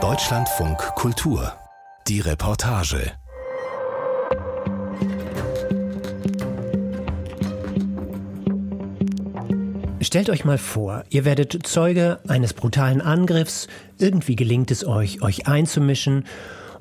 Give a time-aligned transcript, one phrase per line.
[0.00, 1.52] Deutschlandfunk Kultur.
[2.06, 3.10] Die Reportage.
[10.00, 13.66] Stellt euch mal vor, ihr werdet Zeuge eines brutalen Angriffs,
[13.98, 16.24] irgendwie gelingt es euch, euch einzumischen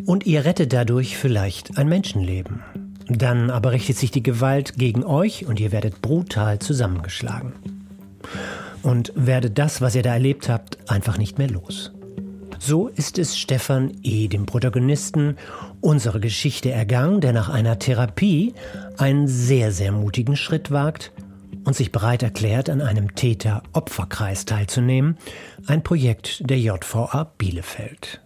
[0.05, 2.61] und ihr rettet dadurch vielleicht ein Menschenleben.
[3.07, 7.76] Dann aber richtet sich die Gewalt gegen euch und ihr werdet brutal zusammengeschlagen.
[8.87, 11.91] Und werdet das, was ihr da erlebt habt, einfach nicht mehr los.
[12.57, 15.35] So ist es Stefan E., dem Protagonisten,
[15.81, 18.53] unsere Geschichte ergangen, der nach einer Therapie
[18.97, 21.11] einen sehr, sehr mutigen Schritt wagt
[21.65, 25.17] und sich bereit erklärt, an einem Täter-Opferkreis teilzunehmen,
[25.65, 28.21] ein Projekt der JVA Bielefeld.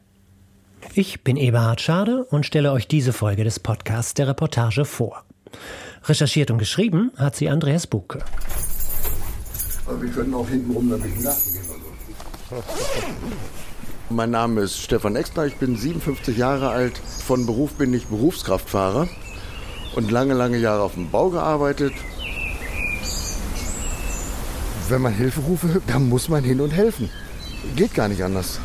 [0.94, 5.24] Ich bin Eberhard Schade und stelle euch diese Folge des Podcasts der Reportage vor.
[6.04, 8.20] Recherchiert und geschrieben hat sie Andreas Buke.
[9.85, 11.63] Aber wir können auch hinten rum damit den Garten gehen.
[12.49, 12.63] Also.
[14.09, 16.98] Mein Name ist Stefan Exner, ich bin 57 Jahre alt.
[16.98, 19.07] Von Beruf bin ich Berufskraftfahrer
[19.96, 21.93] und lange, lange Jahre auf dem Bau gearbeitet.
[24.90, 27.10] Wenn man Hilfe rufe, dann muss man hin und helfen.
[27.77, 28.60] Geht gar nicht anders.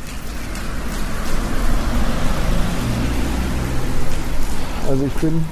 [4.89, 5.45] Also ich bin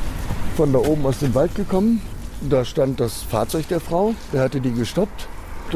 [0.57, 2.03] von da oben aus dem Wald gekommen.
[2.51, 4.17] Da stand das Fahrzeug der Frau.
[4.33, 5.29] Der hatte die gestoppt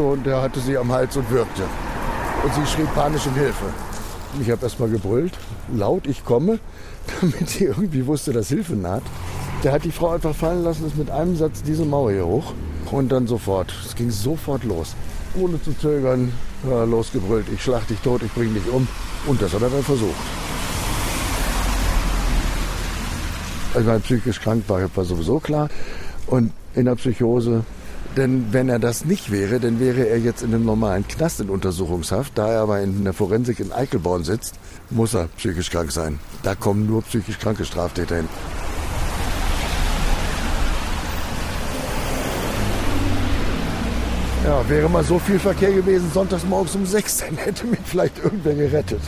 [0.03, 1.63] und der hatte sie am Hals und würgte.
[2.45, 3.67] Und sie schrie panisch um Hilfe.
[4.41, 5.33] Ich habe erst mal gebrüllt,
[5.75, 6.59] laut, ich komme,
[7.21, 9.03] damit sie irgendwie wusste, dass Hilfe naht.
[9.65, 12.53] Der hat die Frau einfach fallen lassen, ist mit einem Satz diese Mauer hier hoch
[12.93, 13.73] und dann sofort.
[13.85, 14.95] Es ging sofort los.
[15.39, 16.33] Ohne zu zögern,
[16.69, 18.87] ja, losgebrüllt, ich schlag dich tot, ich bring dich um.
[19.27, 20.15] Und das hat er dann versucht.
[23.75, 25.69] Also weil psychisch krank war, war sowieso klar.
[26.27, 27.65] Und in der Psychose
[28.19, 31.49] denn wenn er das nicht wäre, dann wäre er jetzt in einem normalen Knast in
[31.49, 32.37] Untersuchungshaft.
[32.37, 34.57] Da er aber in der Forensik in Eichelborn sitzt,
[34.91, 36.19] muss er psychisch krank sein.
[36.43, 38.29] Da kommen nur psychisch kranke Straftäter hin.
[44.45, 48.19] Ja, wäre mal so viel Verkehr gewesen, sonntags morgens um sechs, dann hätte mich vielleicht
[48.19, 49.03] irgendwer gerettet.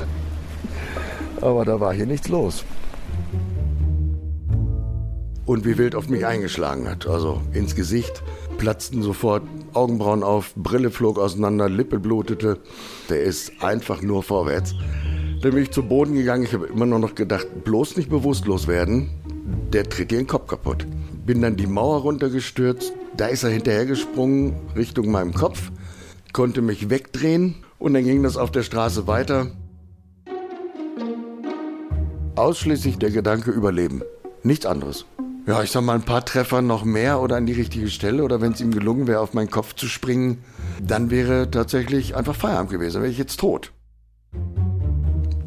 [1.40, 2.64] Aber da war hier nichts los.
[5.50, 8.22] Und wie wild auf mich eingeschlagen hat, also ins Gesicht
[8.56, 12.58] platzten sofort Augenbrauen auf, Brille flog auseinander, Lippe blutete.
[13.08, 14.76] Der ist einfach nur vorwärts.
[15.42, 16.44] Dann bin ich zu Boden gegangen.
[16.44, 19.10] Ich habe immer nur noch gedacht, bloß nicht bewusstlos werden.
[19.72, 20.86] Der tritt dir den Kopf kaputt.
[21.26, 22.92] Bin dann die Mauer runtergestürzt.
[23.16, 25.72] Da ist er hinterhergesprungen Richtung meinem Kopf,
[26.32, 29.48] konnte mich wegdrehen und dann ging das auf der Straße weiter.
[32.36, 34.02] Ausschließlich der Gedanke Überleben.
[34.44, 35.06] Nichts anderes.
[35.46, 38.40] Ja, ich sag mal, ein paar Treffer noch mehr oder an die richtige Stelle oder
[38.40, 40.44] wenn es ihm gelungen wäre, auf meinen Kopf zu springen,
[40.80, 43.72] dann wäre tatsächlich einfach Feierabend gewesen, dann wäre ich jetzt tot.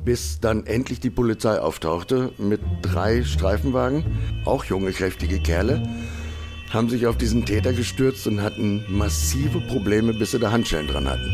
[0.03, 4.03] Bis dann endlich die Polizei auftauchte mit drei Streifenwagen,
[4.45, 5.83] auch junge, kräftige Kerle,
[6.71, 11.07] haben sich auf diesen Täter gestürzt und hatten massive Probleme, bis sie da Handschellen dran
[11.07, 11.29] hatten.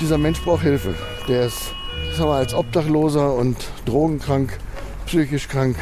[0.00, 0.94] Dieser Mensch braucht Hilfe.
[1.28, 1.74] Der ist,
[2.12, 4.58] sagen wir, als Obdachloser und drogenkrank
[5.06, 5.76] psychisch krank.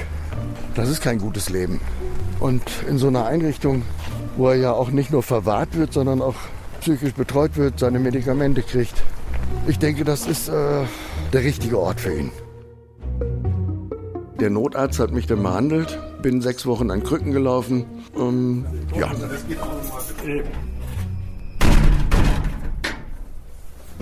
[0.75, 1.81] Das ist kein gutes Leben.
[2.39, 3.83] Und in so einer Einrichtung,
[4.37, 6.37] wo er ja auch nicht nur verwahrt wird, sondern auch
[6.81, 9.03] psychisch betreut wird, seine Medikamente kriegt.
[9.67, 10.85] Ich denke, das ist äh,
[11.33, 12.33] der richtige Ort für ihn.
[14.41, 17.85] Der Notarzt hat mich dann behandelt, bin sechs Wochen an Krücken gelaufen.
[18.17, 18.65] Ähm,
[18.99, 19.11] ja.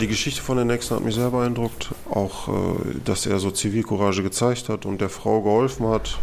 [0.01, 1.93] Die Geschichte von den Nexen hat mich sehr beeindruckt.
[2.11, 2.53] Auch, äh,
[3.05, 6.19] dass er so Zivilcourage gezeigt hat und der Frau geholfen hat.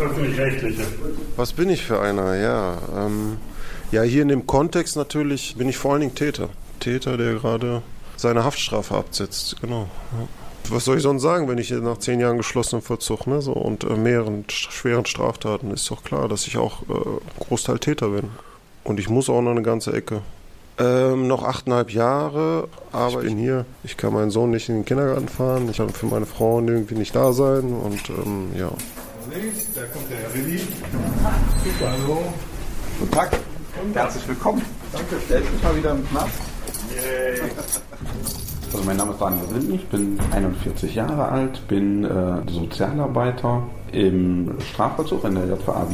[0.00, 0.82] Öffentlich-rechtliche.
[1.36, 2.36] Was bin ich für einer?
[2.36, 3.36] Ja, ähm,
[3.92, 6.48] ja, hier in dem Kontext natürlich bin ich vor allen Dingen Täter.
[6.80, 7.82] Täter, der gerade
[8.16, 9.56] seine Haftstrafe absetzt.
[9.60, 9.88] Genau.
[10.12, 10.39] Ja.
[10.68, 13.84] Was soll ich sonst sagen, wenn ich nach zehn Jahren geschlossenem Vollzug ne, so, und
[13.84, 18.30] äh, mehreren schweren Straftaten, ist doch klar, dass ich auch äh, Großteil Täter bin.
[18.84, 20.22] Und ich muss auch noch eine ganze Ecke.
[20.78, 23.66] Ähm, noch achteinhalb Jahre, aber ich bin hier.
[23.84, 25.68] Ich kann meinen Sohn nicht in den Kindergarten fahren.
[25.68, 28.70] Ich kann für meine Frau irgendwie nicht da sein und ähm, ja.
[29.74, 30.58] Da kommt der Herr Willi.
[30.58, 32.22] Super, hallo.
[32.98, 33.30] Guten Tag.
[33.92, 34.62] Herzlich willkommen.
[34.92, 35.16] Danke.
[35.26, 36.40] Stellt mich mal wieder im Knast.
[38.72, 44.52] Also mein Name ist Daniel Sindny, ich bin 41 Jahre alt, bin äh, Sozialarbeiter im
[44.60, 45.90] Strafvollzug in der JVA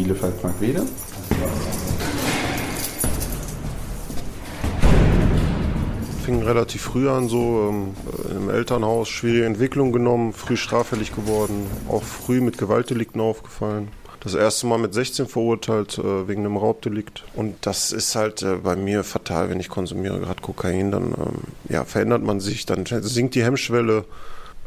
[6.26, 7.94] fing relativ früh an, so ähm,
[8.36, 13.88] im Elternhaus, schwierige Entwicklung genommen, früh straffällig geworden, auch früh mit Gewaltdelikten aufgefallen.
[14.20, 17.24] Das erste Mal mit 16 verurteilt äh, wegen einem Raubdelikt.
[17.34, 21.38] Und das ist halt äh, bei mir fatal, wenn ich konsumiere, gerade Kokain, dann ähm,
[21.68, 24.04] ja, verändert man sich, dann sinkt die Hemmschwelle.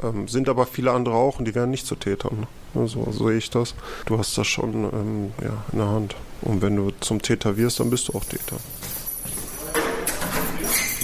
[0.02, 2.48] Ähm, sind aber viele andere auch und die werden nicht zu Tätern.
[2.74, 2.88] Ne?
[2.88, 3.76] So, so sehe ich das.
[4.06, 6.16] Du hast das schon ähm, ja, in der Hand.
[6.42, 8.56] Und wenn du zum Täter wirst, dann bist du auch Täter.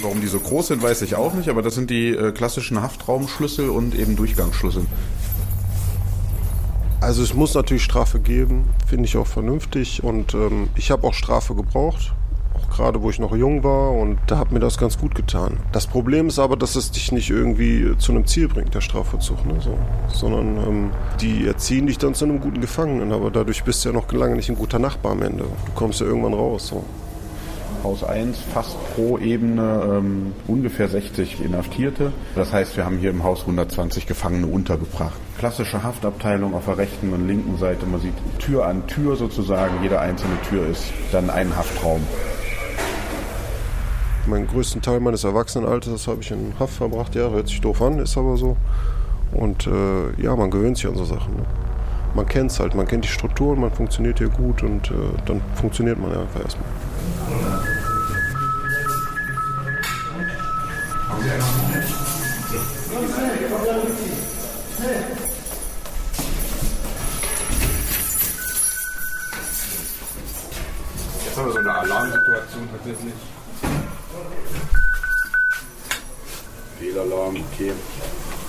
[0.02, 2.80] Warum die so groß sind, weiß ich auch nicht, aber das sind die äh, klassischen
[2.80, 4.86] Haftraumschlüssel und eben Durchgangsschlüssel.
[7.06, 10.02] Also es muss natürlich Strafe geben, finde ich auch vernünftig.
[10.02, 12.12] Und ähm, ich habe auch Strafe gebraucht,
[12.52, 15.58] auch gerade wo ich noch jung war und da hat mir das ganz gut getan.
[15.70, 19.46] Das Problem ist aber, dass es dich nicht irgendwie zu einem Ziel bringt, der Strafvollzug,
[19.46, 19.78] ne, so.
[20.08, 23.94] sondern ähm, die erziehen dich dann zu einem guten Gefangenen, aber dadurch bist du ja
[23.94, 25.44] noch lange nicht ein guter Nachbar am Ende.
[25.44, 26.66] Du kommst ja irgendwann raus.
[26.66, 26.82] So.
[27.86, 32.12] Haus 1 fast pro Ebene ähm, ungefähr 60 Inhaftierte.
[32.34, 35.14] Das heißt, wir haben hier im Haus 120 Gefangene untergebracht.
[35.38, 37.86] Klassische Haftabteilung auf der rechten und linken Seite.
[37.86, 39.84] Man sieht Tür an Tür sozusagen.
[39.84, 42.00] Jede einzelne Tür ist dann ein Haftraum.
[44.26, 47.14] Meinen größten Teil meines Erwachsenenalters habe ich in Haft verbracht.
[47.14, 48.56] Ja, hört sich doof an, ist aber so.
[49.30, 51.36] Und äh, ja, man gewöhnt sich an so Sachen.
[51.36, 51.44] Ne?
[52.16, 54.94] Man kennt es halt, man kennt die Strukturen, man funktioniert hier gut und äh,
[55.26, 56.66] dann funktioniert man einfach erstmal.
[71.36, 73.12] Jetzt haben wir so eine Alarmsituation tatsächlich.
[76.78, 77.72] Fehlalarm, okay.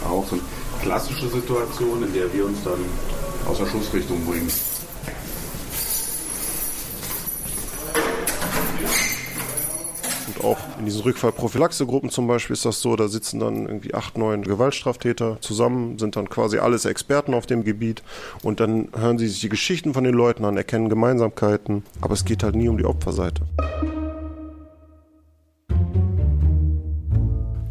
[0.06, 0.44] Auch so eine
[0.82, 2.80] klassische Situation, in der wir uns dann
[3.46, 4.50] aus der Schussrichtung bringen.
[10.38, 14.18] Und auch in diesen Rückfallprophylaxegruppen zum Beispiel ist das so, da sitzen dann irgendwie acht,
[14.18, 18.04] neun Gewaltstraftäter zusammen, sind dann quasi alles Experten auf dem Gebiet
[18.44, 22.26] und dann hören sie sich die Geschichten von den Leuten an, erkennen Gemeinsamkeiten, aber es
[22.26, 23.44] geht halt nie um die Opferseite.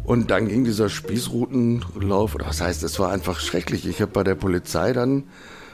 [0.03, 3.85] Und dann ging dieser Spießrutenlauf, oder was heißt, es war einfach schrecklich.
[3.85, 5.25] Ich habe bei der Polizei dann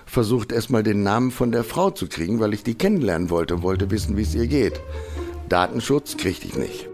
[0.07, 3.62] versucht, erstmal den Namen von der Frau zu kriegen, weil ich die kennenlernen wollte und
[3.62, 4.81] wollte wissen, wie es ihr geht.
[5.53, 6.89] Datenschutz kriegte ich nicht.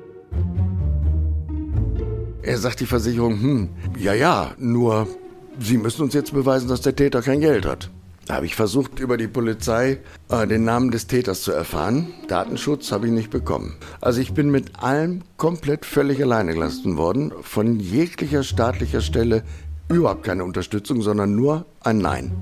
[2.41, 5.07] Er sagt die Versicherung, hm, ja, ja, nur
[5.61, 7.89] Sie müssen uns jetzt beweisen, dass der Täter kein Geld hat.
[8.25, 12.07] Da habe ich versucht, über die Polizei äh, den Namen des Täters zu erfahren.
[12.27, 13.77] Datenschutz habe ich nicht bekommen.
[14.01, 17.31] Also ich bin mit allem komplett völlig alleine gelassen worden.
[17.41, 19.43] Von jeglicher staatlicher Stelle
[19.87, 22.33] überhaupt keine Unterstützung, sondern nur ein Nein.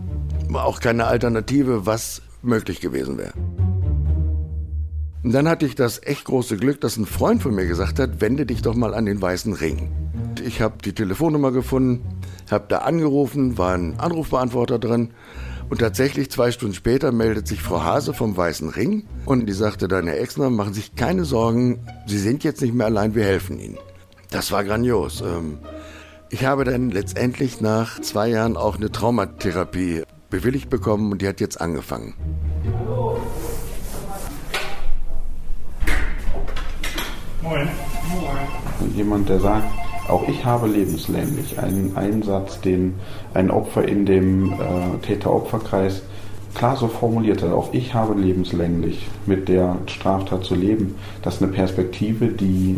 [0.51, 3.33] Auch keine Alternative, was möglich gewesen wäre.
[5.23, 8.21] Und dann hatte ich das echt große Glück, dass ein Freund von mir gesagt hat,
[8.21, 9.91] wende dich doch mal an den Weißen Ring.
[10.45, 12.03] Ich habe die Telefonnummer gefunden,
[12.49, 15.09] habe da angerufen, war ein Anrufbeantworter drin
[15.69, 19.87] und tatsächlich zwei Stunden später meldet sich Frau Hase vom Weißen Ring und die sagte,
[19.87, 23.77] deine Exner machen sich keine Sorgen, sie sind jetzt nicht mehr allein, wir helfen ihnen.
[24.29, 25.21] Das war grandios.
[25.21, 25.57] Ähm,
[26.29, 31.39] ich habe dann letztendlich nach zwei Jahren auch eine Traumatherapie bewilligt bekommen und die hat
[31.39, 32.13] jetzt angefangen.
[37.47, 37.69] Moin.
[38.81, 39.67] Und jemand, der sagt,
[40.09, 42.95] auch ich habe lebenslänglich einen Einsatz, den
[43.33, 46.01] ein Opfer in dem äh, Täter-Opfer-Kreis
[46.55, 47.51] klar so formuliert hat.
[47.51, 50.95] Auch ich habe lebenslänglich mit der Straftat zu leben.
[51.21, 52.77] Das ist eine Perspektive, die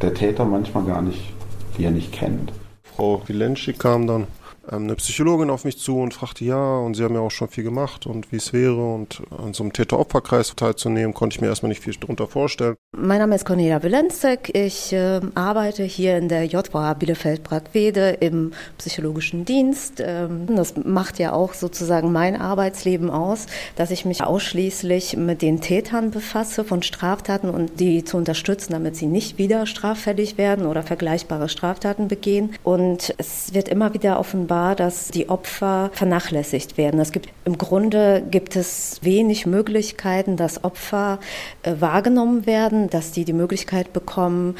[0.00, 1.32] der Täter manchmal gar nicht,
[1.76, 2.52] die er nicht kennt.
[2.82, 4.26] Frau Vilenschi kam dann
[4.68, 7.64] eine Psychologin auf mich zu und fragte, ja, und sie haben ja auch schon viel
[7.64, 11.68] gemacht und wie es wäre und an so einem Täter-Opfer-Kreis teilzunehmen, konnte ich mir erstmal
[11.68, 12.76] nicht viel darunter vorstellen.
[12.96, 14.54] Mein Name ist Cornelia Wilenzek.
[14.54, 20.02] Ich äh, arbeite hier in der JVA Bielefeld-Brackwede im psychologischen Dienst.
[20.04, 25.60] Ähm, das macht ja auch sozusagen mein Arbeitsleben aus, dass ich mich ausschließlich mit den
[25.60, 30.82] Tätern befasse von Straftaten und die zu unterstützen, damit sie nicht wieder straffällig werden oder
[30.82, 32.54] vergleichbare Straftaten begehen.
[32.62, 37.00] Und es wird immer wieder offenbar war, dass die Opfer vernachlässigt werden.
[37.00, 41.18] Es gibt im Grunde gibt es wenig Möglichkeiten, dass Opfer
[41.64, 44.54] äh, wahrgenommen werden, dass die die Möglichkeit bekommen,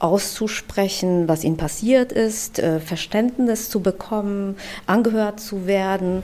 [0.00, 6.22] auszusprechen, was ihnen passiert ist, äh, Verständnis zu bekommen, angehört zu werden.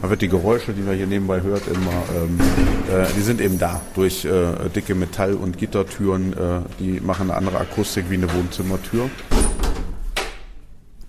[0.00, 2.40] Man wird die Geräusche, die man hier nebenbei hört, immer, ähm,
[2.90, 6.32] äh, die sind eben da durch äh, dicke Metall- und Gittertüren.
[6.32, 6.36] Äh,
[6.80, 9.08] die machen eine andere Akustik wie eine Wohnzimmertür.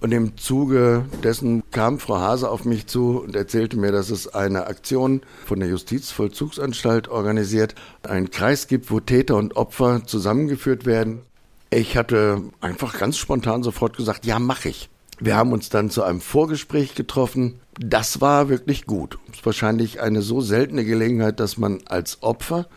[0.03, 4.27] Und im Zuge dessen kam Frau Hase auf mich zu und erzählte mir, dass es
[4.27, 11.21] eine Aktion von der Justizvollzugsanstalt organisiert, einen Kreis gibt, wo Täter und Opfer zusammengeführt werden.
[11.69, 14.89] Ich hatte einfach ganz spontan sofort gesagt, ja, mache ich.
[15.21, 17.61] Wir haben uns dann zu einem Vorgespräch getroffen.
[17.79, 19.17] Das war wirklich gut.
[19.31, 22.67] Es ist wahrscheinlich eine so seltene Gelegenheit, dass man als Opfer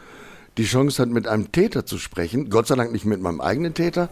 [0.58, 2.50] die Chance hat, mit einem Täter zu sprechen.
[2.50, 4.10] Gott sei Dank nicht mit meinem eigenen Täter,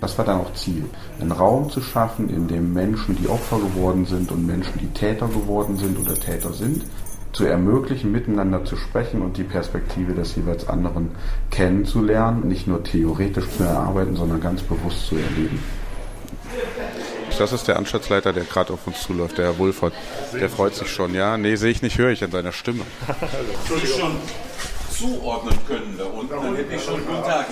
[0.00, 0.84] Das war dann auch Ziel,
[1.18, 5.26] einen Raum zu schaffen, in dem Menschen, die Opfer geworden sind und Menschen, die Täter
[5.26, 6.84] geworden sind oder Täter sind,
[7.32, 11.12] zu ermöglichen, miteinander zu sprechen und die Perspektive des jeweils anderen
[11.50, 15.62] kennenzulernen, nicht nur theoretisch zu erarbeiten, sondern ganz bewusst zu erleben.
[17.38, 19.94] Das ist der Anstaltsleiter, der gerade auf uns zuläuft, der Herr Wulfert.
[20.38, 21.14] Der freut sich schon.
[21.14, 22.82] Ja, nee, sehe ich nicht, höre ich an seiner Stimme.
[23.60, 24.18] Entschuldigung
[24.98, 27.46] zuordnen können da unten, dann hätte ich schon guten Tag.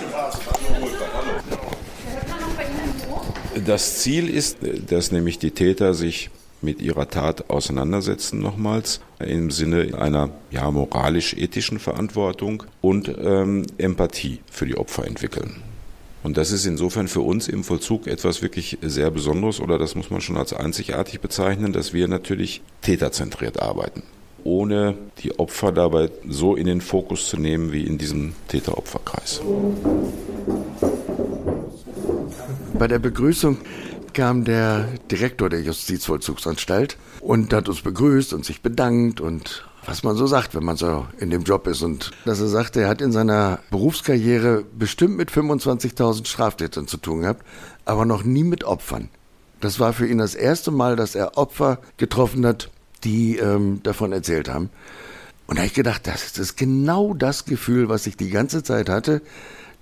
[3.66, 4.58] Das Ziel ist,
[4.88, 6.30] dass nämlich die Täter sich
[6.60, 14.66] mit ihrer Tat auseinandersetzen nochmals im Sinne einer ja, moralisch-ethischen Verantwortung und ähm, Empathie für
[14.66, 15.56] die Opfer entwickeln.
[16.22, 20.10] Und das ist insofern für uns im Vollzug etwas wirklich sehr Besonderes oder das muss
[20.10, 24.04] man schon als einzigartig bezeichnen, dass wir natürlich täterzentriert arbeiten
[24.44, 29.40] ohne die Opfer dabei so in den Fokus zu nehmen wie in diesem Täter-Opfer-Kreis.
[32.78, 33.58] Bei der Begrüßung
[34.12, 40.16] kam der Direktor der Justizvollzugsanstalt und hat uns begrüßt und sich bedankt und was man
[40.16, 41.82] so sagt, wenn man so in dem Job ist.
[41.82, 47.22] Und dass er sagte, er hat in seiner Berufskarriere bestimmt mit 25.000 Straftätern zu tun
[47.22, 47.44] gehabt,
[47.84, 49.08] aber noch nie mit Opfern.
[49.60, 52.70] Das war für ihn das erste Mal, dass er Opfer getroffen hat,
[53.04, 54.70] die ähm, davon erzählt haben.
[55.46, 58.88] Und da habe ich gedacht, das ist genau das Gefühl, was ich die ganze Zeit
[58.88, 59.22] hatte.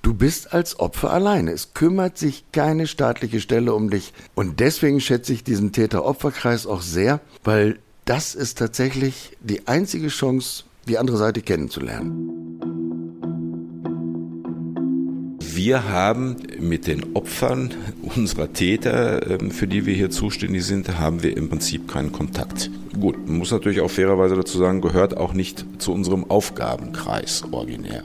[0.02, 1.52] Du bist als Opfer alleine.
[1.52, 4.14] Es kümmert sich keine staatliche Stelle um dich.
[4.34, 10.64] Und deswegen schätze ich diesen Täter-Opfer-Kreis auch sehr, weil das ist tatsächlich die einzige Chance,
[10.88, 12.50] die andere Seite kennenzulernen.
[15.38, 17.74] Wir haben mit den Opfern
[18.16, 22.70] unserer Täter, ähm, für die wir hier zuständig sind, haben wir im Prinzip keinen Kontakt.
[23.00, 28.04] Gut, man muss natürlich auch fairerweise dazu sagen, gehört auch nicht zu unserem Aufgabenkreis originär.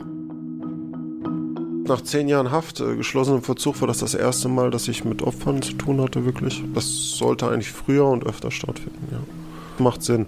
[1.88, 5.22] Nach zehn Jahren Haft, äh, geschlossenem Verzug, war das das erste Mal, dass ich mit
[5.22, 6.64] Opfern zu tun hatte, wirklich.
[6.74, 9.20] Das sollte eigentlich früher und öfter stattfinden, ja
[9.80, 10.28] macht Sinn,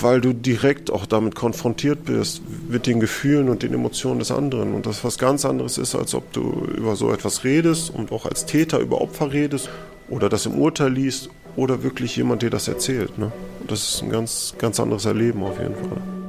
[0.00, 4.74] weil du direkt auch damit konfrontiert bist, mit den Gefühlen und den Emotionen des anderen.
[4.74, 8.26] Und das was ganz anderes ist, als ob du über so etwas redest und auch
[8.26, 9.68] als Täter über Opfer redest
[10.08, 13.18] oder das im Urteil liest oder wirklich jemand dir das erzählt.
[13.18, 13.32] Ne?
[13.66, 16.23] Das ist ein ganz, ganz anderes Erleben auf jeden Fall.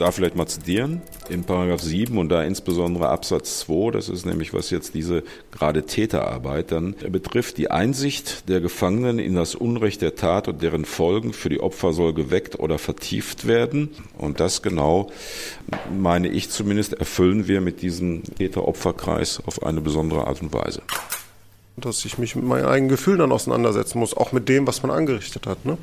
[0.00, 4.54] Da vielleicht mal zitieren, in Paragraph 7 und da insbesondere Absatz 2, das ist nämlich,
[4.54, 10.14] was jetzt diese gerade Täterarbeit dann betrifft, die Einsicht der Gefangenen in das Unrecht der
[10.14, 13.90] Tat und deren Folgen für die Opfer soll geweckt oder vertieft werden.
[14.16, 15.10] Und das genau,
[15.96, 20.82] meine ich zumindest, erfüllen wir mit diesem Täter-Opfer-Kreis auf eine besondere Art und Weise
[21.76, 24.90] dass ich mich mit meinen eigenen Gefühlen dann auseinandersetzen muss, auch mit dem, was man
[24.90, 25.64] angerichtet hat.
[25.64, 25.78] Ne?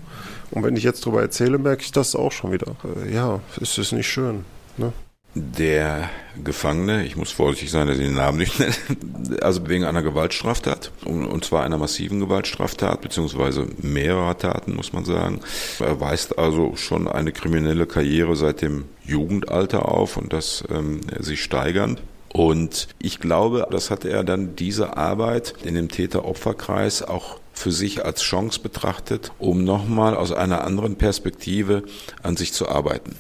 [0.52, 2.76] Und wenn ich jetzt darüber erzähle, merke ich das auch schon wieder.
[3.06, 4.46] Äh, ja, es ist nicht schön.
[4.78, 4.94] Ne?
[5.36, 6.10] Der
[6.44, 8.74] Gefangene, ich muss vorsichtig sein, dass ich den Namen nicht nenne,
[9.42, 15.42] also wegen einer Gewaltstraftat, und zwar einer massiven Gewaltstraftat, beziehungsweise mehrerer Taten, muss man sagen.
[15.80, 22.02] Weist also schon eine kriminelle Karriere seit dem Jugendalter auf und das ähm, sich steigernd.
[22.34, 28.06] Und ich glaube, das hat er dann diese Arbeit in dem Täter-Opfer-Kreis auch für sich
[28.06, 31.84] als Chance betrachtet, um nochmal aus einer anderen Perspektive
[32.22, 33.16] an sich zu arbeiten.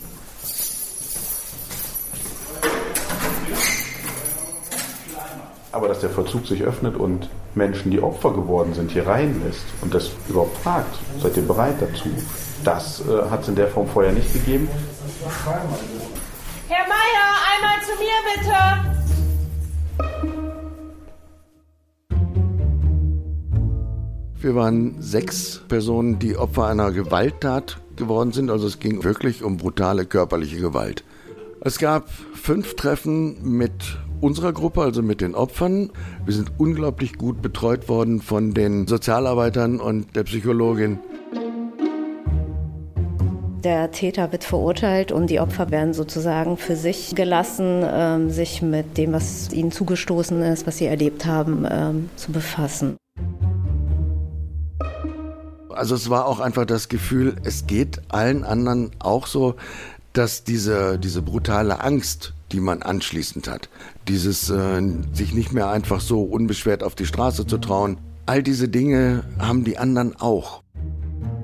[5.71, 9.93] Aber dass der Vollzug sich öffnet und Menschen, die Opfer geworden sind, hier reinlässt und
[9.93, 12.09] das überhaupt fragt, seid ihr bereit dazu?
[12.63, 14.67] Das äh, hat es in der Form vorher nicht gegeben.
[16.67, 18.96] Herr Meier, einmal zu mir bitte.
[24.39, 28.51] Wir waren sechs Personen, die Opfer einer Gewalttat geworden sind.
[28.51, 31.03] Also es ging wirklich um brutale körperliche Gewalt.
[31.62, 35.89] Es gab fünf Treffen mit unserer Gruppe, also mit den Opfern.
[36.24, 41.00] Wir sind unglaublich gut betreut worden von den Sozialarbeitern und der Psychologin.
[43.63, 49.00] Der Täter wird verurteilt und die Opfer werden sozusagen für sich gelassen, ähm, sich mit
[49.00, 52.98] dem, was ihnen zugestoßen ist, was sie erlebt haben, ähm, zu befassen.
[55.77, 59.55] Also es war auch einfach das Gefühl, es geht allen anderen auch so,
[60.13, 63.69] dass diese, diese brutale Angst die man anschließend hat.
[64.07, 64.81] Dieses äh,
[65.13, 67.98] sich nicht mehr einfach so unbeschwert auf die Straße zu trauen.
[68.25, 70.62] All diese Dinge haben die anderen auch.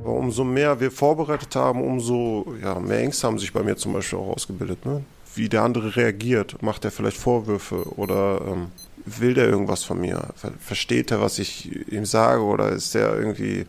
[0.03, 4.19] Umso mehr wir vorbereitet haben, umso ja, mehr Ängste haben sich bei mir zum Beispiel
[4.19, 4.85] auch ausgebildet.
[4.85, 5.03] Ne?
[5.35, 6.61] Wie der andere reagiert.
[6.61, 8.67] Macht er vielleicht Vorwürfe oder ähm,
[9.05, 10.29] will der irgendwas von mir?
[10.59, 13.65] Versteht er, was ich ihm sage oder ist der irgendwie.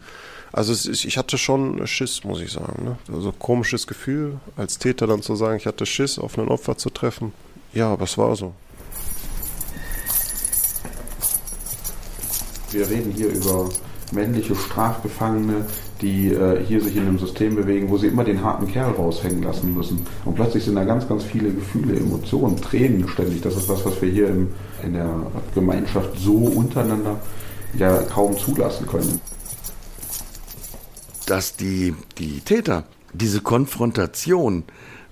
[0.55, 2.85] Also ist, ich hatte schon Schiss, muss ich sagen.
[2.85, 2.97] Ne?
[3.13, 6.91] Also komisches Gefühl, als Täter dann zu sagen, ich hatte Schiss, auf ein Opfer zu
[6.91, 7.33] treffen.
[7.73, 8.55] Ja, aber es war so.
[12.71, 13.69] Wir reden hier über
[14.13, 15.67] männliche Strafgefangene,
[16.01, 19.43] die äh, hier sich in einem System bewegen, wo sie immer den harten Kerl raushängen
[19.43, 20.07] lassen müssen.
[20.25, 23.41] Und plötzlich sind da ganz, ganz viele Gefühle, Emotionen, Tränen ständig.
[23.43, 27.19] Das ist was, was wir hier im, in der Gemeinschaft so untereinander
[27.77, 29.21] ja kaum zulassen können.
[31.27, 34.65] Dass die, die Täter diese Konfrontation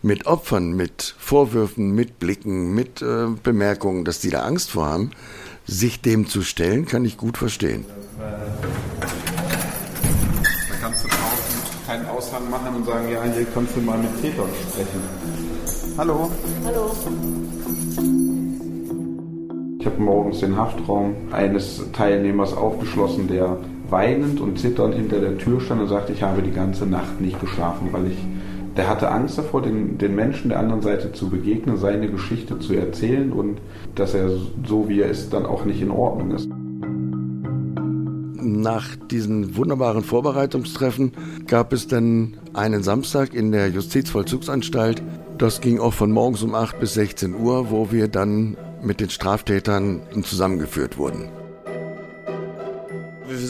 [0.03, 5.11] mit Opfern, mit Vorwürfen, mit Blicken, mit äh, Bemerkungen, dass die da Angst vor haben,
[5.65, 7.85] sich dem zu stellen, kann ich gut verstehen.
[8.19, 8.35] Da
[10.81, 14.49] kannst du draußen keinen Aushang machen und sagen, ja, hier kannst du mal mit Tätern
[14.71, 15.01] sprechen.
[15.97, 16.31] Hallo.
[16.65, 16.91] Hallo.
[19.79, 23.57] Ich habe morgens den Haftraum eines Teilnehmers aufgeschlossen, der
[23.93, 27.39] weinend und zitternd hinter der Tür stand und sagte, ich habe die ganze Nacht nicht
[27.41, 28.19] geschlafen, weil ich
[28.77, 32.73] der hatte Angst davor, den, den Menschen der anderen Seite zu begegnen, seine Geschichte zu
[32.73, 33.61] erzählen und
[33.95, 34.31] dass er
[34.67, 36.49] so wie er ist dann auch nicht in Ordnung ist.
[38.41, 41.13] Nach diesen wunderbaren Vorbereitungstreffen
[41.47, 45.03] gab es dann einen Samstag in der Justizvollzugsanstalt.
[45.37, 49.11] Das ging auch von morgens um 8 bis 16 Uhr, wo wir dann mit den
[49.11, 51.42] Straftätern zusammengeführt wurden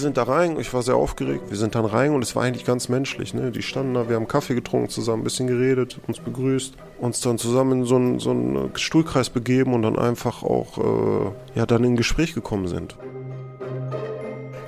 [0.02, 2.66] sind da rein, ich war sehr aufgeregt, wir sind dann rein und es war eigentlich
[2.66, 3.32] ganz menschlich.
[3.32, 3.50] Ne?
[3.50, 7.38] Die standen da, wir haben Kaffee getrunken zusammen, ein bisschen geredet, uns begrüßt, uns dann
[7.38, 11.84] zusammen in so einen, so einen Stuhlkreis begeben und dann einfach auch äh, ja, dann
[11.84, 12.96] in Gespräch gekommen sind.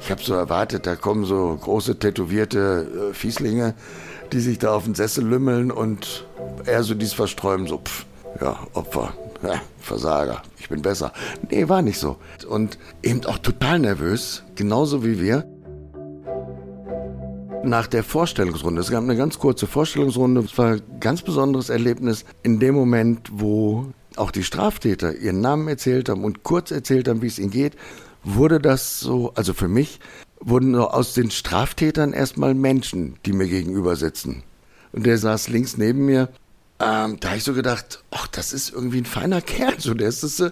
[0.00, 3.74] Ich habe so erwartet, da kommen so große tätowierte äh, Fieslinge,
[4.32, 6.26] die sich da auf den Sessel lümmeln und
[6.66, 8.06] eher so dies versträumen, so, pff,
[8.40, 9.14] ja, Opfer,
[9.78, 11.12] Versager, ich bin besser.
[11.50, 12.16] Nee, war nicht so.
[12.48, 15.44] Und eben auch total nervös, genauso wie wir.
[17.64, 22.24] Nach der Vorstellungsrunde, es gab eine ganz kurze Vorstellungsrunde, es war ein ganz besonderes Erlebnis
[22.42, 27.22] in dem Moment, wo auch die Straftäter ihren Namen erzählt haben und kurz erzählt haben,
[27.22, 27.74] wie es ihnen geht,
[28.22, 30.00] wurde das so, also für mich,
[30.40, 34.42] wurden aus den Straftätern erstmal Menschen, die mir gegenüber sitzen.
[34.92, 36.28] Und der saß links neben mir
[36.80, 39.78] ähm, da habe ich so gedacht, ach, das ist irgendwie ein feiner Kerl.
[39.78, 40.50] So, der ist das, äh,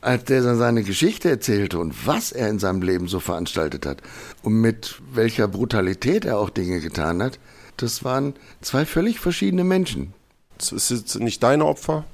[0.00, 3.98] als der seine Geschichte erzählte und was er in seinem Leben so veranstaltet hat
[4.42, 7.38] und mit welcher Brutalität er auch Dinge getan hat,
[7.76, 10.14] das waren zwei völlig verschiedene Menschen.
[10.58, 12.04] Es ist nicht deine Opfer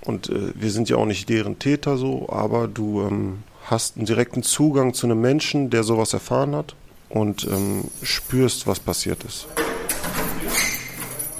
[0.00, 4.06] und äh, wir sind ja auch nicht deren Täter so, aber du ähm, hast einen
[4.06, 6.74] direkten Zugang zu einem Menschen, der sowas erfahren hat
[7.08, 9.46] und ähm, spürst, was passiert ist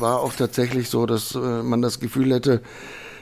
[0.02, 2.60] war auch tatsächlich so, dass äh, man das Gefühl hätte,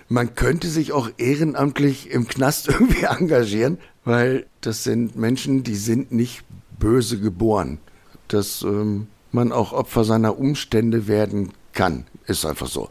[0.09, 6.11] man könnte sich auch ehrenamtlich im Knast irgendwie engagieren, weil das sind Menschen, die sind
[6.11, 6.43] nicht
[6.81, 7.79] böse geboren.
[8.27, 12.91] Dass ähm, man auch Opfer seiner Umstände werden kann, ist einfach so.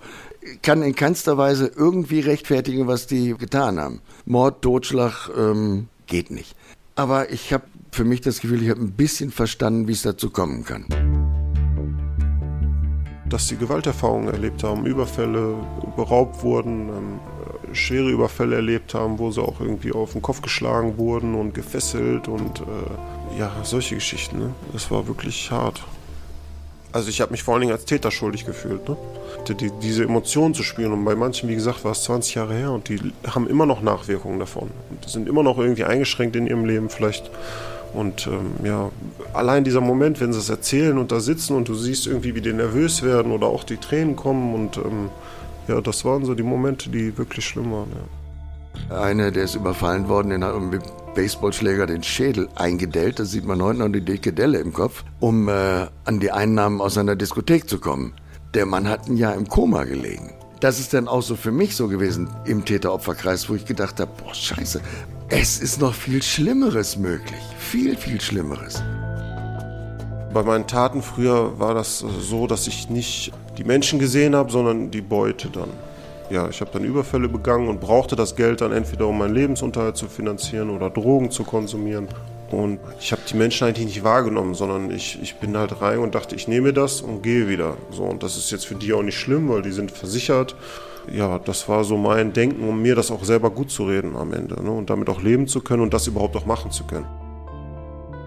[0.62, 4.02] Kann in keinster Weise irgendwie rechtfertigen, was die getan haben.
[4.26, 6.56] Mord, Totschlag ähm, geht nicht.
[6.96, 10.30] Aber ich habe für mich das Gefühl, ich habe ein bisschen verstanden, wie es dazu
[10.30, 11.19] kommen kann
[13.30, 15.56] dass sie Gewalterfahrungen erlebt haben, Überfälle,
[15.96, 17.20] beraubt wurden, ähm,
[17.74, 22.28] schwere Überfälle erlebt haben, wo sie auch irgendwie auf den Kopf geschlagen wurden und gefesselt
[22.28, 24.40] und äh, ja, solche Geschichten.
[24.40, 24.54] Ne?
[24.74, 25.84] Das war wirklich hart.
[26.92, 28.90] Also ich habe mich vor allen Dingen als Täter schuldig gefühlt.
[28.90, 28.98] Ne?
[29.48, 32.72] Die, diese Emotionen zu spüren und bei manchen, wie gesagt, war es 20 Jahre her
[32.72, 36.66] und die haben immer noch Nachwirkungen davon und sind immer noch irgendwie eingeschränkt in ihrem
[36.66, 37.30] Leben vielleicht
[37.94, 38.90] und ähm, ja,
[39.34, 42.42] allein dieser Moment, wenn sie es erzählen und da sitzen und du siehst irgendwie, wie
[42.42, 45.10] die nervös werden oder auch die Tränen kommen und ähm,
[45.68, 47.90] ja, das waren so die Momente, die wirklich schlimm waren.
[48.90, 49.02] Ja.
[49.02, 50.84] Einer, der ist überfallen worden, den hat mit
[51.16, 55.50] Baseballschläger den Schädel eingedellt, das sieht man heute noch die dicke Delle im Kopf, um
[55.50, 58.14] äh, an die Einnahmen aus einer Diskothek zu kommen.
[58.54, 60.32] Der Mann hat ein Jahr im Koma gelegen.
[60.60, 64.12] Das ist dann auch so für mich so gewesen im Täter-Opfer-Kreis, wo ich gedacht habe,
[64.22, 64.82] boah, scheiße,
[65.30, 67.42] es ist noch viel Schlimmeres möglich.
[67.60, 68.82] Viel, viel Schlimmeres.
[70.34, 74.90] Bei meinen Taten früher war das so, dass ich nicht die Menschen gesehen habe, sondern
[74.90, 75.70] die Beute dann.
[76.32, 79.98] Ja, ich habe dann Überfälle begangen und brauchte das Geld dann entweder, um meinen Lebensunterhalt
[79.98, 82.08] zu finanzieren oder Drogen zu konsumieren.
[82.52, 86.16] Und ich habe die Menschen eigentlich nicht wahrgenommen, sondern ich, ich bin halt rein und
[86.16, 87.78] dachte, ich nehme das und gehe wieder.
[87.92, 90.56] So, und das ist jetzt für die auch nicht schlimm, weil die sind versichert.
[91.12, 94.34] Ja, das war so mein Denken, um mir das auch selber gut zu reden am
[94.34, 94.62] Ende.
[94.64, 94.72] Ne?
[94.72, 97.08] Und damit auch leben zu können und das überhaupt auch machen zu können.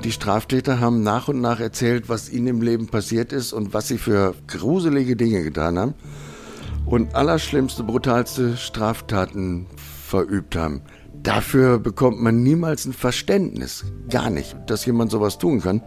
[0.05, 3.87] Die Straftäter haben nach und nach erzählt, was ihnen im Leben passiert ist und was
[3.87, 5.95] sie für gruselige Dinge getan haben
[6.87, 10.83] und allerschlimmste, brutalste Straftaten verübt haben.
[11.23, 13.85] Dafür bekommt man niemals ein Verständnis.
[14.11, 15.83] Gar nicht, dass jemand sowas tun kann.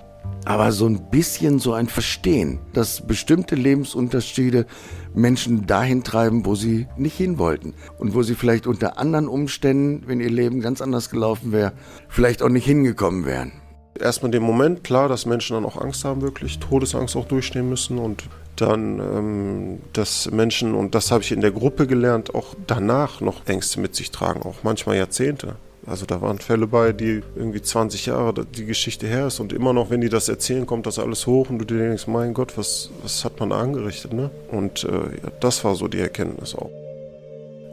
[0.46, 4.68] Aber so ein bisschen so ein Verstehen, dass bestimmte Lebensunterschiede
[5.16, 7.74] Menschen dahin treiben, wo sie nicht hin wollten.
[7.98, 11.74] Und wo sie vielleicht unter anderen Umständen, wenn ihr Leben ganz anders gelaufen wäre,
[12.10, 13.54] vielleicht auch nicht hingekommen wären.
[14.00, 17.98] Erstmal den Moment, klar, dass Menschen dann auch Angst haben, wirklich Todesangst auch durchstehen müssen
[17.98, 23.22] und dann, ähm, dass Menschen, und das habe ich in der Gruppe gelernt, auch danach
[23.22, 25.56] noch Ängste mit sich tragen, auch manchmal Jahrzehnte.
[25.88, 29.72] Also da waren Fälle bei, die irgendwie 20 Jahre die Geschichte her ist und immer
[29.72, 32.58] noch, wenn die das erzählen, kommt das alles hoch und du dir denkst, mein Gott,
[32.58, 34.32] was, was hat man da angerichtet, ne?
[34.52, 36.72] Und äh, ja, das war so die Erkenntnis auch.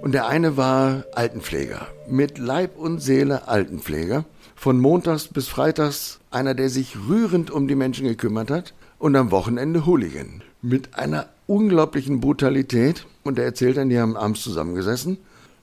[0.02, 4.24] Und der eine war Altenpfleger, mit Leib und Seele Altenpfleger.
[4.56, 9.30] Von montags bis freitags einer, der sich rührend um die Menschen gekümmert hat und am
[9.30, 13.06] Wochenende Hooligan mit einer unglaublichen Brutalität.
[13.24, 15.18] Und er erzählt dann, die haben abends zusammengesessen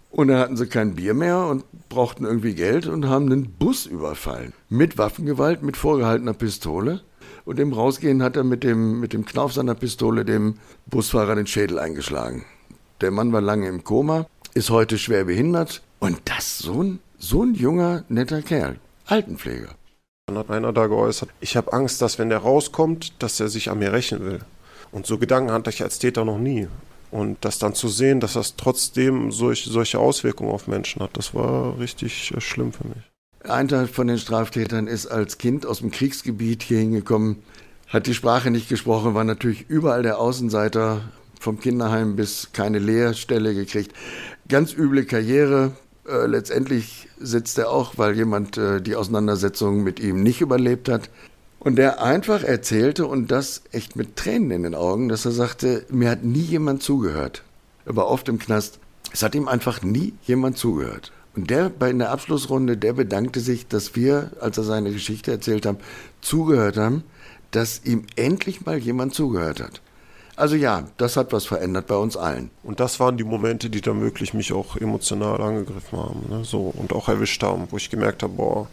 [0.10, 3.86] und dann hatten sie kein Bier mehr und brauchten irgendwie Geld und haben einen Bus
[3.86, 4.54] überfallen.
[4.68, 7.02] Mit Waffengewalt, mit vorgehaltener Pistole.
[7.46, 10.56] Und im Rausgehen hat er mit dem, mit dem Knauf seiner Pistole dem
[10.88, 12.46] Busfahrer den Schädel eingeschlagen.
[13.02, 15.82] Der Mann war lange im Koma, ist heute schwer behindert.
[16.00, 18.78] Und das so ein, so ein junger, netter Kerl.
[19.06, 19.70] Altenpfleger.
[20.28, 23.72] Dann hat einer da geäußert, ich habe Angst, dass wenn der rauskommt, dass er sich
[23.72, 24.40] an mir rächen will.
[24.92, 26.68] Und so Gedanken hatte ich als Täter noch nie.
[27.12, 31.34] Und das dann zu sehen, dass das trotzdem solch, solche Auswirkungen auf Menschen hat, das
[31.34, 33.04] war richtig äh, schlimm für mich.
[33.44, 37.38] Ein Teil von den Straftätern ist als Kind aus dem Kriegsgebiet hier hingekommen,
[37.88, 41.02] hat die Sprache nicht gesprochen, war natürlich überall der Außenseiter,
[41.40, 43.94] vom Kinderheim bis keine Lehrstelle gekriegt.
[44.48, 45.72] Ganz üble Karriere.
[46.08, 51.10] Äh, letztendlich sitzt er auch, weil jemand äh, die Auseinandersetzung mit ihm nicht überlebt hat.
[51.60, 55.86] Und der einfach erzählte und das echt mit Tränen in den Augen, dass er sagte,
[55.90, 57.44] mir hat nie jemand zugehört.
[57.86, 58.80] Er war oft im Knast.
[59.12, 61.12] Es hat ihm einfach nie jemand zugehört.
[61.36, 65.32] Und der bei in der Abschlussrunde, der bedankte sich, dass wir, als er seine Geschichte
[65.32, 65.80] erzählt haben,
[66.22, 67.04] zugehört haben,
[67.52, 69.82] dass ihm endlich mal jemand zugehört hat.
[70.36, 72.50] Also ja, das hat was verändert bei uns allen.
[72.64, 76.46] Und das waren die Momente, die dann wirklich mich auch emotional angegriffen haben, ne?
[76.46, 78.68] so und auch erwischt haben, wo ich gemerkt habe, boah,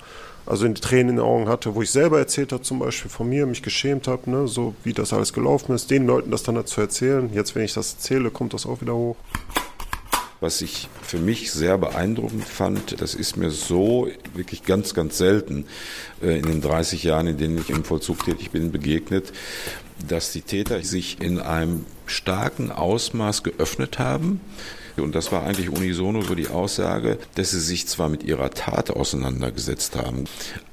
[0.46, 3.10] also in die Tränen in den Augen hatte, wo ich selber erzählt habe, zum Beispiel
[3.10, 6.44] von mir, mich geschämt habe, ne, so wie das alles gelaufen ist, den Leuten das
[6.44, 7.30] dann dazu erzählen.
[7.34, 9.16] Jetzt, wenn ich das erzähle, kommt das auch wieder hoch.
[10.40, 15.64] Was ich für mich sehr beeindruckend fand, das ist mir so wirklich ganz, ganz selten
[16.22, 19.32] äh, in den 30 Jahren, in denen ich im Vollzug tätig bin, begegnet,
[20.06, 24.40] dass die Täter sich in einem starken Ausmaß geöffnet haben
[25.02, 28.90] und das war eigentlich unisono so die Aussage, dass sie sich zwar mit ihrer Tat
[28.90, 30.24] auseinandergesetzt haben,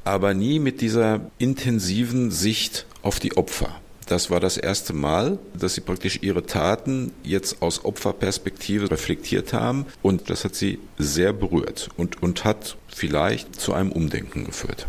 [0.03, 3.79] aber nie mit dieser intensiven Sicht auf die Opfer.
[4.07, 9.85] Das war das erste Mal, dass sie praktisch ihre Taten jetzt aus Opferperspektive reflektiert haben
[10.01, 14.87] und das hat sie sehr berührt und, und hat vielleicht zu einem Umdenken geführt.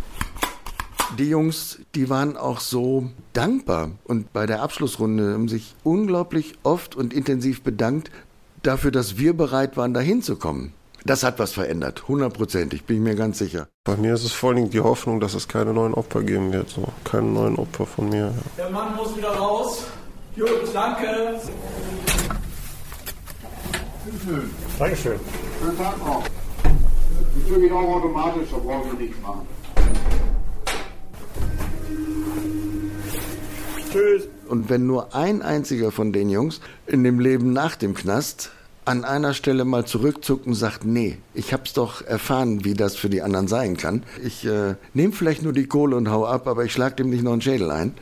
[1.19, 6.97] Die Jungs, die waren auch so dankbar und bei der Abschlussrunde haben sich unglaublich oft
[6.97, 8.11] und intensiv bedankt,
[8.67, 10.73] dafür, dass wir bereit waren, dahin zu kommen.
[11.07, 13.69] Das hat was verändert, hundertprozentig, bin ich mir ganz sicher.
[13.85, 16.51] Bei mir ist es vor allen Dingen die Hoffnung, dass es keine neuen Opfer geben
[16.51, 18.33] wird, so keine neuen Opfer von mir.
[18.57, 19.85] Der Mann muss wieder raus.
[20.35, 21.39] Gut, danke.
[24.25, 24.51] Schön.
[24.79, 25.21] Dankeschön.
[25.61, 26.25] Schönen Tag noch.
[27.37, 29.47] Die Tür geht auch automatisch, da brauchen Sie nichts machen.
[33.93, 34.34] Tschüss.
[34.49, 38.51] Und wenn nur ein einziger von den Jungs in dem Leben nach dem Knast
[38.85, 43.09] an einer Stelle mal zurückzuckt und sagt, nee, ich hab's doch erfahren, wie das für
[43.09, 44.03] die anderen sein kann.
[44.23, 47.23] Ich äh, nehme vielleicht nur die Kohle und hau ab, aber ich schlag dem nicht
[47.23, 47.95] noch einen Schädel ein.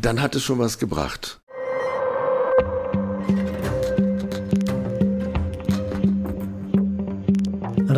[0.00, 1.40] Dann hat es schon was gebracht.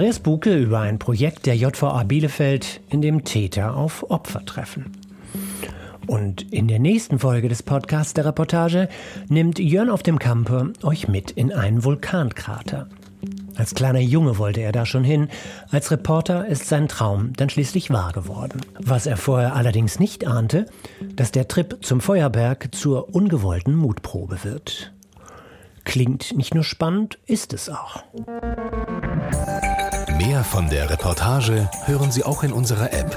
[0.03, 5.02] Andreas Buke über ein Projekt der JVA Bielefeld, in dem Täter auf Opfer treffen.
[6.07, 8.89] Und in der nächsten Folge des Podcasts der Reportage
[9.29, 12.89] nimmt Jörn auf dem Camper euch mit in einen Vulkankrater.
[13.57, 15.29] Als kleiner Junge wollte er da schon hin.
[15.71, 18.63] Als Reporter ist sein Traum dann schließlich wahr geworden.
[18.79, 20.67] Was er vorher allerdings nicht ahnte,
[21.15, 24.93] dass der Trip zum Feuerberg zur ungewollten Mutprobe wird.
[25.85, 28.03] Klingt nicht nur spannend, ist es auch.
[30.17, 33.17] Mehr von der Reportage hören Sie auch in unserer App.